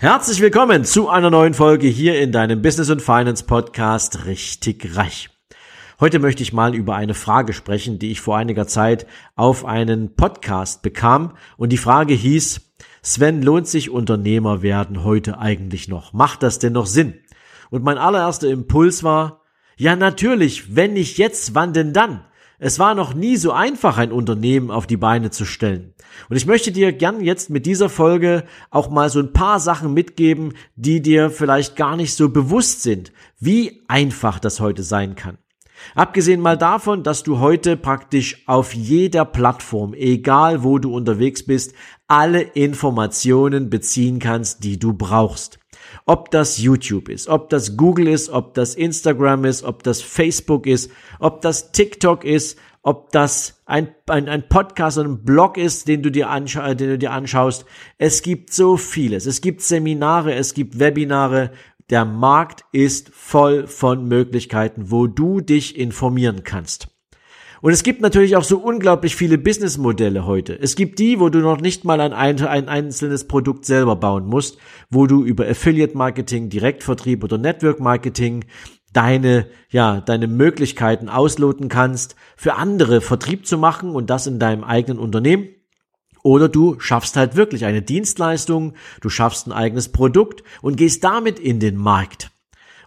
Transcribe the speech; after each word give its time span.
Herzlich 0.00 0.40
willkommen 0.40 0.84
zu 0.84 1.08
einer 1.08 1.28
neuen 1.28 1.54
Folge 1.54 1.88
hier 1.88 2.20
in 2.20 2.30
deinem 2.30 2.62
Business 2.62 2.88
und 2.88 3.02
Finance 3.02 3.44
Podcast 3.44 4.26
Richtig 4.26 4.96
Reich. 4.96 5.28
Heute 5.98 6.20
möchte 6.20 6.40
ich 6.40 6.52
mal 6.52 6.76
über 6.76 6.94
eine 6.94 7.14
Frage 7.14 7.52
sprechen, 7.52 7.98
die 7.98 8.12
ich 8.12 8.20
vor 8.20 8.36
einiger 8.36 8.68
Zeit 8.68 9.08
auf 9.34 9.64
einen 9.64 10.14
Podcast 10.14 10.82
bekam 10.82 11.36
und 11.56 11.70
die 11.70 11.78
Frage 11.78 12.14
hieß, 12.14 12.60
Sven, 13.02 13.42
lohnt 13.42 13.66
sich 13.66 13.90
Unternehmer 13.90 14.62
werden 14.62 15.02
heute 15.02 15.40
eigentlich 15.40 15.88
noch? 15.88 16.12
Macht 16.12 16.44
das 16.44 16.60
denn 16.60 16.74
noch 16.74 16.86
Sinn? 16.86 17.14
Und 17.70 17.82
mein 17.82 17.98
allererster 17.98 18.46
Impuls 18.46 19.02
war, 19.02 19.40
ja 19.76 19.96
natürlich, 19.96 20.76
wenn 20.76 20.92
nicht 20.92 21.18
jetzt, 21.18 21.56
wann 21.56 21.72
denn 21.72 21.92
dann? 21.92 22.20
Es 22.60 22.80
war 22.80 22.96
noch 22.96 23.14
nie 23.14 23.36
so 23.36 23.52
einfach, 23.52 23.98
ein 23.98 24.10
Unternehmen 24.10 24.72
auf 24.72 24.88
die 24.88 24.96
Beine 24.96 25.30
zu 25.30 25.44
stellen. 25.44 25.94
Und 26.28 26.36
ich 26.36 26.46
möchte 26.46 26.72
dir 26.72 26.92
gern 26.92 27.20
jetzt 27.20 27.50
mit 27.50 27.66
dieser 27.66 27.88
Folge 27.88 28.44
auch 28.70 28.90
mal 28.90 29.10
so 29.10 29.20
ein 29.20 29.32
paar 29.32 29.60
Sachen 29.60 29.94
mitgeben, 29.94 30.54
die 30.74 31.00
dir 31.00 31.30
vielleicht 31.30 31.76
gar 31.76 31.96
nicht 31.96 32.14
so 32.14 32.30
bewusst 32.30 32.82
sind, 32.82 33.12
wie 33.38 33.82
einfach 33.86 34.40
das 34.40 34.58
heute 34.58 34.82
sein 34.82 35.14
kann. 35.14 35.38
Abgesehen 35.94 36.40
mal 36.40 36.58
davon, 36.58 37.04
dass 37.04 37.22
du 37.22 37.38
heute 37.38 37.76
praktisch 37.76 38.42
auf 38.48 38.74
jeder 38.74 39.24
Plattform, 39.24 39.94
egal 39.94 40.64
wo 40.64 40.80
du 40.80 40.92
unterwegs 40.92 41.46
bist, 41.46 41.74
alle 42.08 42.40
Informationen 42.40 43.70
beziehen 43.70 44.18
kannst, 44.18 44.64
die 44.64 44.80
du 44.80 44.92
brauchst. 44.94 45.60
Ob 46.06 46.30
das 46.30 46.58
YouTube 46.58 47.08
ist, 47.08 47.28
ob 47.28 47.50
das 47.50 47.76
Google 47.76 48.08
ist, 48.08 48.30
ob 48.30 48.54
das 48.54 48.74
Instagram 48.74 49.44
ist, 49.44 49.62
ob 49.62 49.82
das 49.82 50.00
Facebook 50.00 50.66
ist, 50.66 50.90
ob 51.18 51.40
das 51.42 51.72
TikTok 51.72 52.24
ist, 52.24 52.58
ob 52.82 53.12
das 53.12 53.60
ein, 53.66 53.94
ein, 54.06 54.28
ein 54.28 54.48
Podcast 54.48 54.98
oder 54.98 55.08
ein 55.08 55.24
Blog 55.24 55.58
ist, 55.58 55.88
den 55.88 56.02
du, 56.02 56.10
dir 56.10 56.28
den 56.28 56.76
du 56.76 56.98
dir 56.98 57.12
anschaust. 57.12 57.66
Es 57.98 58.22
gibt 58.22 58.52
so 58.52 58.76
vieles. 58.76 59.26
Es 59.26 59.40
gibt 59.40 59.60
Seminare, 59.60 60.34
es 60.34 60.54
gibt 60.54 60.78
Webinare. 60.78 61.50
Der 61.90 62.04
Markt 62.04 62.64
ist 62.72 63.10
voll 63.14 63.66
von 63.66 64.06
Möglichkeiten, 64.06 64.90
wo 64.90 65.06
du 65.06 65.40
dich 65.40 65.78
informieren 65.78 66.44
kannst. 66.44 66.88
Und 67.60 67.72
es 67.72 67.82
gibt 67.82 68.00
natürlich 68.00 68.36
auch 68.36 68.44
so 68.44 68.58
unglaublich 68.58 69.16
viele 69.16 69.38
Businessmodelle 69.38 70.26
heute. 70.26 70.58
Es 70.60 70.76
gibt 70.76 70.98
die, 70.98 71.18
wo 71.18 71.28
du 71.28 71.40
noch 71.40 71.60
nicht 71.60 71.84
mal 71.84 72.00
ein, 72.00 72.12
ein 72.12 72.68
einzelnes 72.68 73.26
Produkt 73.26 73.64
selber 73.64 73.96
bauen 73.96 74.26
musst, 74.26 74.58
wo 74.90 75.06
du 75.06 75.24
über 75.24 75.48
Affiliate 75.48 75.96
Marketing, 75.96 76.48
Direktvertrieb 76.50 77.24
oder 77.24 77.38
Network 77.38 77.80
Marketing 77.80 78.44
deine, 78.92 79.46
ja, 79.70 80.00
deine 80.00 80.28
Möglichkeiten 80.28 81.08
ausloten 81.08 81.68
kannst, 81.68 82.14
für 82.36 82.54
andere 82.54 83.00
Vertrieb 83.00 83.46
zu 83.46 83.58
machen 83.58 83.90
und 83.90 84.08
das 84.10 84.26
in 84.26 84.38
deinem 84.38 84.64
eigenen 84.64 84.98
Unternehmen. 84.98 85.48
Oder 86.22 86.48
du 86.48 86.78
schaffst 86.80 87.16
halt 87.16 87.36
wirklich 87.36 87.64
eine 87.64 87.82
Dienstleistung, 87.82 88.74
du 89.00 89.08
schaffst 89.08 89.46
ein 89.46 89.52
eigenes 89.52 89.90
Produkt 89.90 90.42
und 90.62 90.76
gehst 90.76 91.04
damit 91.04 91.38
in 91.38 91.60
den 91.60 91.76
Markt. 91.76 92.30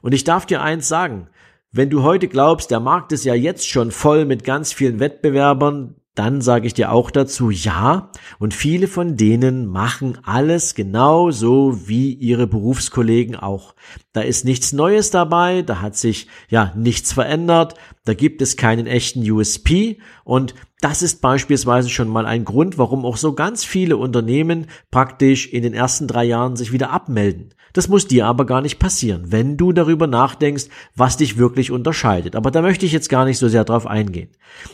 Und 0.01 0.13
ich 0.13 0.23
darf 0.23 0.45
dir 0.45 0.61
eins 0.61 0.87
sagen, 0.87 1.27
wenn 1.71 1.89
du 1.89 2.03
heute 2.03 2.27
glaubst, 2.27 2.71
der 2.71 2.79
Markt 2.79 3.11
ist 3.11 3.23
ja 3.23 3.33
jetzt 3.33 3.67
schon 3.67 3.91
voll 3.91 4.25
mit 4.25 4.43
ganz 4.43 4.73
vielen 4.73 4.99
Wettbewerbern, 4.99 5.95
dann 6.15 6.41
sage 6.41 6.67
ich 6.67 6.73
dir 6.73 6.91
auch 6.91 7.09
dazu 7.09 7.49
ja. 7.49 8.11
Und 8.37 8.53
viele 8.53 8.87
von 8.89 9.15
denen 9.15 9.65
machen 9.65 10.17
alles 10.23 10.75
genau 10.75 11.31
so 11.31 11.87
wie 11.87 12.13
ihre 12.13 12.47
Berufskollegen 12.47 13.37
auch. 13.37 13.75
Da 14.11 14.21
ist 14.21 14.43
nichts 14.43 14.73
Neues 14.73 15.09
dabei, 15.09 15.61
da 15.61 15.79
hat 15.79 15.95
sich 15.95 16.27
ja 16.49 16.73
nichts 16.75 17.13
verändert, 17.13 17.75
da 18.03 18.13
gibt 18.13 18.41
es 18.41 18.57
keinen 18.57 18.87
echten 18.87 19.29
USP 19.29 19.99
und 20.25 20.53
das 20.81 21.03
ist 21.03 21.21
beispielsweise 21.21 21.89
schon 21.89 22.09
mal 22.09 22.25
ein 22.25 22.43
Grund, 22.43 22.77
warum 22.77 23.05
auch 23.05 23.17
so 23.17 23.33
ganz 23.33 23.63
viele 23.63 23.97
Unternehmen 23.97 24.65
praktisch 24.89 25.47
in 25.47 25.61
den 25.61 25.73
ersten 25.73 26.07
drei 26.07 26.23
Jahren 26.25 26.55
sich 26.55 26.71
wieder 26.73 26.89
abmelden. 26.89 27.53
Das 27.73 27.87
muss 27.87 28.07
dir 28.07 28.25
aber 28.25 28.45
gar 28.45 28.61
nicht 28.61 28.79
passieren, 28.79 29.31
wenn 29.31 29.55
du 29.55 29.71
darüber 29.71 30.07
nachdenkst, 30.07 30.65
was 30.95 31.17
dich 31.17 31.37
wirklich 31.37 31.71
unterscheidet. 31.71 32.35
Aber 32.35 32.51
da 32.51 32.61
möchte 32.61 32.85
ich 32.85 32.91
jetzt 32.91 33.09
gar 33.09 33.25
nicht 33.25 33.37
so 33.37 33.47
sehr 33.47 33.63
drauf 33.63 33.87
eingehen. 33.87 34.29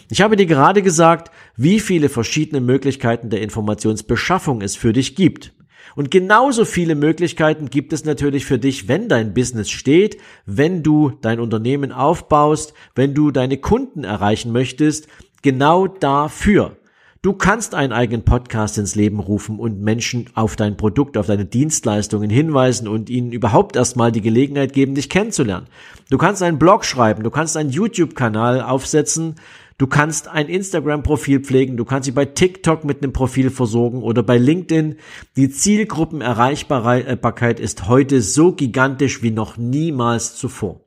Ich 0.10 0.22
habe 0.22 0.36
dir 0.36 0.48
gerade 0.48 0.82
gesagt, 0.82 1.30
wie 1.56 1.80
viele 1.80 2.10
verschiedene 2.10 2.62
Möglichkeiten 2.62 3.30
der 3.30 3.42
Informationsbeschaffung 3.42 4.62
es 4.62 4.76
für 4.76 4.94
dich 4.94 5.16
gibt. 5.16 5.54
Und 5.96 6.12
genauso 6.12 6.64
viele 6.64 6.96
Möglichkeiten 6.96 7.70
gibt 7.70 7.92
es 7.92 8.06
natürlich 8.06 8.46
für 8.46 8.60
dich, 8.60 8.88
wenn 8.88 9.10
dein 9.10 9.34
Business 9.34 9.70
steht, 9.70 10.18
wenn 10.46 10.84
du 10.84 11.12
dein 11.22 11.40
Unternehmen 11.40 11.92
aufbaust, 11.92 12.74
wenn 12.96 13.14
du 13.14 13.32
deine 13.32 13.58
Kunden 13.58 14.04
erreichen 14.04 14.52
möchtest, 14.52 15.08
genau 15.42 15.88
dafür. 15.88 16.78
Du 17.24 17.34
kannst 17.34 17.74
einen 17.74 17.94
eigenen 17.94 18.24
Podcast 18.24 18.78
ins 18.78 18.96
Leben 18.96 19.20
rufen 19.20 19.60
und 19.60 19.82
Menschen 19.82 20.30
auf 20.36 20.56
dein 20.56 20.78
Produkt, 20.78 21.18
auf 21.18 21.26
deine 21.26 21.46
Dienstleistungen 21.46 22.30
hinweisen 22.30 22.88
und 22.88 23.10
ihnen 23.10 23.32
überhaupt 23.32 23.76
erstmal 23.76 24.12
die 24.12 24.22
Gelegenheit 24.22 24.72
geben, 24.72 24.96
dich 24.96 25.10
kennenzulernen. 25.10 25.68
Du 26.10 26.18
kannst 26.18 26.44
einen 26.44 26.60
Blog 26.60 26.86
schreiben, 26.86 27.24
du 27.24 27.32
kannst 27.32 27.58
einen 27.58 27.72
YouTube-Kanal 27.72 28.62
aufsetzen, 28.62 29.36
du 29.78 29.88
kannst 29.88 30.28
ein 30.28 30.48
Instagram-Profil 30.48 31.42
pflegen, 31.42 31.76
du 31.76 31.86
kannst 31.86 32.06
sie 32.06 32.12
bei 32.12 32.26
TikTok 32.26 32.86
mit 32.86 33.04
einem 33.04 33.14
Profil 33.14 33.50
versorgen 33.50 34.04
oder 34.04 34.24
bei 34.24 34.38
LinkedIn. 34.38 34.98
Die 35.36 35.50
Zielgruppenerreichbarkeit 35.50 37.60
ist 37.60 37.88
heute 37.88 38.22
so 38.22 38.54
gigantisch 38.54 39.24
wie 39.24 39.32
noch 39.32 39.58
niemals 39.58 40.38
zuvor. 40.38 40.82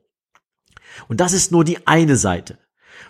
Und 1.07 1.19
das 1.19 1.33
ist 1.33 1.51
nur 1.51 1.65
die 1.65 1.85
eine 1.85 2.15
Seite. 2.15 2.57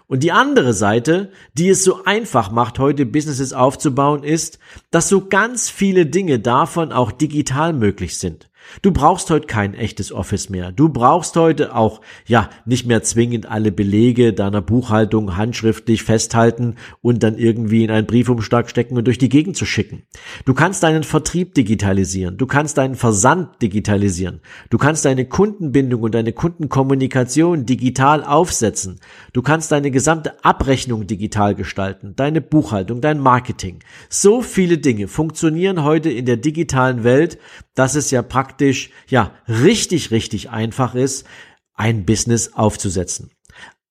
Und 0.08 0.24
die 0.24 0.32
andere 0.32 0.74
Seite, 0.74 1.32
die 1.54 1.70
es 1.70 1.84
so 1.84 2.04
einfach 2.04 2.52
macht, 2.52 2.80
heute 2.80 3.06
Businesses 3.06 3.54
aufzubauen, 3.54 4.24
ist, 4.24 4.60
dass 4.92 5.10
so 5.10 5.28
ganz 5.28 5.70
viele 5.70 6.06
Dinge 6.06 6.40
davon 6.40 6.92
auch 6.92 7.12
digital 7.12 7.74
möglich 7.74 8.18
sind. 8.18 8.51
Du 8.82 8.92
brauchst 8.92 9.30
heute 9.30 9.48
kein 9.48 9.74
echtes 9.74 10.12
Office 10.12 10.50
mehr. 10.50 10.72
Du 10.72 10.90
brauchst 10.90 11.36
heute 11.36 11.76
auch, 11.76 12.02
ja, 12.26 12.50
nicht 12.66 12.86
mehr 12.86 13.04
zwingend 13.04 13.46
alle 13.46 13.72
Belege 13.72 14.34
deiner 14.34 14.62
Buchhaltung 14.62 15.38
handschriftlich 15.38 16.04
festhalten 16.04 16.76
und 17.02 17.24
dann 17.24 17.38
irgendwie 17.38 17.84
in 17.84 17.92
einen 17.92 18.08
Briefumschlag 18.08 18.70
stecken 18.70 18.98
und 18.98 19.06
durch 19.06 19.18
die 19.18 19.30
Gegend 19.30 19.58
zu 19.58 19.66
schicken. 19.66 20.04
Du 20.46 20.54
kannst 20.54 20.84
deinen 20.84 21.04
Vertrieb 21.04 21.54
digitalisieren. 21.54 22.38
Du 22.38 22.48
kannst 22.48 22.78
deinen 22.78 22.96
Versand 22.96 23.62
digitalisieren. 23.62 24.42
Du 24.70 24.78
kannst 24.78 25.06
deine 25.06 25.26
Kundenbindung 25.26 26.02
und 26.02 26.16
deine 26.16 26.34
Kundenkommunikation 26.34 27.66
digital 27.66 28.24
aufsetzen. 28.24 29.00
Du 29.34 29.42
kannst 29.42 29.72
deine 29.72 29.92
gesamte 29.92 30.44
Abrechnung 30.44 31.08
digital 31.08 31.56
gestalten, 31.56 32.14
deine 32.16 32.42
Buchhaltung, 32.42 33.02
dein 33.02 33.20
Marketing. 33.20 33.80
So 34.10 34.42
viele 34.42 34.78
Dinge 34.78 35.08
funktionieren 35.08 35.84
heute 35.84 36.10
in 36.10 36.26
der 36.26 36.38
digitalen 36.38 37.04
Welt, 37.04 37.38
dass 37.76 37.96
es 37.96 38.12
ja 38.12 38.22
praktisch, 38.52 38.90
ja, 39.08 39.32
richtig, 39.48 40.12
richtig 40.12 40.50
einfach 40.50 40.94
ist, 40.94 41.26
ein 41.74 42.06
Business 42.06 42.54
aufzusetzen. 42.54 43.32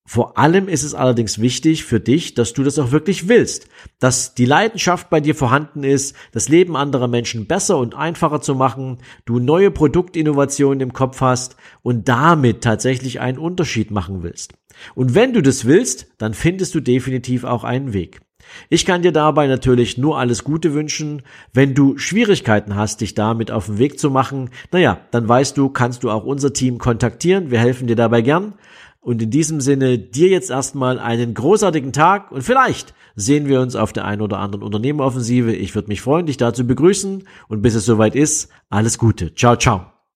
Vor 0.06 0.36
allem 0.36 0.68
ist 0.68 0.82
es 0.82 0.92
allerdings 0.92 1.40
wichtig 1.40 1.84
für 1.84 1.98
dich, 1.98 2.34
dass 2.34 2.52
du 2.52 2.62
das 2.62 2.78
auch 2.78 2.90
wirklich 2.90 3.28
willst, 3.28 3.68
dass 4.00 4.34
die 4.34 4.44
Leidenschaft 4.44 5.08
bei 5.08 5.20
dir 5.20 5.34
vorhanden 5.34 5.82
ist, 5.82 6.14
das 6.32 6.50
Leben 6.50 6.76
anderer 6.76 7.08
Menschen 7.08 7.46
besser 7.46 7.78
und 7.78 7.94
einfacher 7.94 8.42
zu 8.42 8.54
machen, 8.54 8.98
du 9.24 9.38
neue 9.38 9.70
Produktinnovationen 9.70 10.80
im 10.80 10.92
Kopf 10.92 11.22
hast 11.22 11.56
und 11.80 12.08
damit 12.08 12.62
tatsächlich 12.62 13.20
einen 13.20 13.38
Unterschied 13.38 13.90
machen 13.90 14.22
willst. 14.22 14.52
Und 14.94 15.14
wenn 15.14 15.32
du 15.32 15.40
das 15.40 15.64
willst, 15.64 16.08
dann 16.18 16.34
findest 16.34 16.74
du 16.74 16.80
definitiv 16.80 17.44
auch 17.44 17.64
einen 17.64 17.94
Weg. 17.94 18.20
Ich 18.68 18.86
kann 18.86 19.02
dir 19.02 19.12
dabei 19.12 19.46
natürlich 19.46 19.98
nur 19.98 20.18
alles 20.18 20.44
Gute 20.44 20.74
wünschen. 20.74 21.22
Wenn 21.52 21.74
du 21.74 21.98
Schwierigkeiten 21.98 22.76
hast, 22.76 23.00
dich 23.00 23.14
damit 23.14 23.50
auf 23.50 23.66
den 23.66 23.78
Weg 23.78 23.98
zu 23.98 24.10
machen, 24.10 24.50
naja, 24.72 25.00
dann 25.10 25.28
weißt 25.28 25.56
du, 25.56 25.68
kannst 25.68 26.02
du 26.02 26.10
auch 26.10 26.24
unser 26.24 26.52
Team 26.52 26.78
kontaktieren. 26.78 27.50
Wir 27.50 27.58
helfen 27.58 27.86
dir 27.86 27.96
dabei 27.96 28.22
gern. 28.22 28.54
Und 29.00 29.22
in 29.22 29.30
diesem 29.30 29.60
Sinne 29.60 29.98
dir 29.98 30.28
jetzt 30.28 30.50
erstmal 30.50 30.98
einen 30.98 31.32
großartigen 31.32 31.92
Tag 31.92 32.30
und 32.32 32.42
vielleicht 32.42 32.94
sehen 33.16 33.46
wir 33.46 33.60
uns 33.60 33.74
auf 33.74 33.92
der 33.92 34.04
einen 34.04 34.20
oder 34.20 34.38
anderen 34.38 34.62
Unternehmeroffensive. 34.62 35.54
Ich 35.54 35.74
würde 35.74 35.88
mich 35.88 36.02
freuen, 36.02 36.26
dich 36.26 36.36
dazu 36.36 36.66
begrüßen 36.66 37.24
und 37.48 37.62
bis 37.62 37.74
es 37.74 37.86
soweit 37.86 38.14
ist, 38.14 38.50
alles 38.68 38.98
Gute. 38.98 39.34
Ciao, 39.34 39.56
ciao. 39.56 39.99